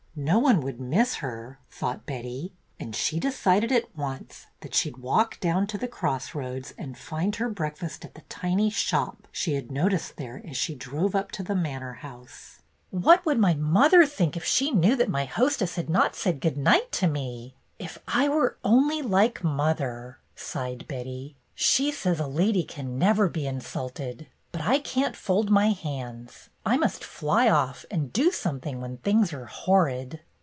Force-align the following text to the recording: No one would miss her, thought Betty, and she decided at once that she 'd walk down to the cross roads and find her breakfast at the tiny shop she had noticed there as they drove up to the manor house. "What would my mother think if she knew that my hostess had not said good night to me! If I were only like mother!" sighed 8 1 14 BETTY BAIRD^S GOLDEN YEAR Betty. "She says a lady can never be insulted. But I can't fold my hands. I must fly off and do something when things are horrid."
No 0.13 0.39
one 0.39 0.59
would 0.59 0.79
miss 0.81 1.15
her, 1.15 1.57
thought 1.69 2.05
Betty, 2.05 2.51
and 2.81 2.93
she 2.93 3.17
decided 3.17 3.71
at 3.71 3.95
once 3.95 4.45
that 4.59 4.75
she 4.75 4.91
'd 4.91 4.97
walk 4.97 5.39
down 5.39 5.67
to 5.67 5.77
the 5.77 5.87
cross 5.87 6.35
roads 6.35 6.73
and 6.77 6.97
find 6.97 7.37
her 7.37 7.47
breakfast 7.47 8.03
at 8.03 8.15
the 8.15 8.23
tiny 8.27 8.69
shop 8.69 9.25
she 9.31 9.53
had 9.53 9.71
noticed 9.71 10.17
there 10.17 10.41
as 10.45 10.61
they 10.67 10.73
drove 10.75 11.15
up 11.15 11.31
to 11.31 11.43
the 11.43 11.55
manor 11.55 11.93
house. 11.93 12.59
"What 12.91 13.25
would 13.25 13.39
my 13.39 13.53
mother 13.53 14.05
think 14.05 14.35
if 14.35 14.43
she 14.43 14.69
knew 14.71 14.97
that 14.97 15.07
my 15.09 15.23
hostess 15.23 15.75
had 15.75 15.89
not 15.89 16.13
said 16.17 16.41
good 16.41 16.57
night 16.57 16.91
to 16.91 17.07
me! 17.07 17.55
If 17.79 17.97
I 18.05 18.27
were 18.27 18.57
only 18.65 19.01
like 19.01 19.45
mother!" 19.45 20.19
sighed 20.35 20.85
8 20.87 20.87
1 20.87 20.87
14 20.87 20.87
BETTY 20.87 20.91
BAIRD^S 20.91 21.07
GOLDEN 21.07 21.09
YEAR 21.23 21.31
Betty. 21.31 21.37
"She 21.55 21.91
says 21.93 22.19
a 22.19 22.27
lady 22.27 22.63
can 22.65 22.99
never 22.99 23.29
be 23.29 23.47
insulted. 23.47 24.27
But 24.51 24.59
I 24.63 24.79
can't 24.79 25.15
fold 25.15 25.49
my 25.49 25.69
hands. 25.69 26.49
I 26.65 26.75
must 26.75 27.05
fly 27.05 27.47
off 27.49 27.85
and 27.89 28.11
do 28.11 28.31
something 28.31 28.81
when 28.81 28.97
things 28.97 29.31
are 29.31 29.45
horrid." 29.45 30.19